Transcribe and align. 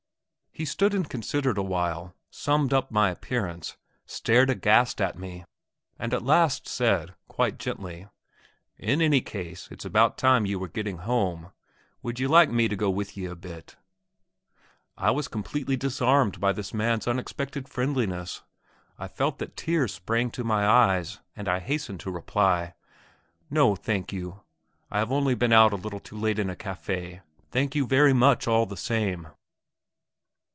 He 0.53 0.65
stood 0.65 0.93
and 0.93 1.09
considered 1.09 1.57
a 1.57 1.63
while, 1.63 2.13
summed 2.29 2.73
up 2.73 2.91
my 2.91 3.09
appearance, 3.09 3.77
stared 4.05 4.49
aghast 4.49 4.99
at 4.99 5.17
me, 5.17 5.45
and 5.97 6.13
at 6.13 6.23
last 6.25 6.67
said, 6.67 7.15
quite 7.29 7.57
gently, 7.57 8.07
"In 8.77 9.01
any 9.01 9.21
case, 9.21 9.69
it's 9.71 9.85
about 9.85 10.17
time 10.17 10.45
ye 10.45 10.57
were 10.57 10.67
getting 10.67 10.97
home. 10.99 11.53
Would 12.03 12.19
ye 12.19 12.27
like 12.27 12.49
me 12.51 12.67
to 12.67 12.75
go 12.75 12.89
with 12.89 13.15
ye 13.15 13.25
a 13.27 13.35
bit?" 13.35 13.77
I 14.97 15.09
was 15.11 15.29
completely 15.29 15.77
disarmed 15.77 16.41
by 16.41 16.51
this 16.51 16.73
man's 16.73 17.07
unexpected 17.07 17.69
friendliness. 17.69 18.43
I 18.99 19.07
felt 19.07 19.37
that 19.39 19.55
tears 19.55 19.93
sprang 19.93 20.31
to 20.31 20.43
my 20.43 20.67
eyes, 20.67 21.21
and 21.33 21.47
I 21.47 21.59
hastened 21.61 22.01
to 22.01 22.11
reply: 22.11 22.73
"No, 23.49 23.73
thank 23.77 24.11
you! 24.11 24.41
I 24.91 24.99
have 24.99 25.13
only 25.13 25.33
been 25.33 25.53
out 25.53 25.71
a 25.71 25.77
little 25.77 26.01
too 26.01 26.17
late 26.17 26.37
in 26.37 26.49
a 26.49 26.55
café. 26.57 27.21
Thank 27.51 27.73
you 27.73 27.87
very 27.87 28.13
much 28.13 28.49
all 28.49 28.65
the 28.65 28.75
same!" 28.77 29.29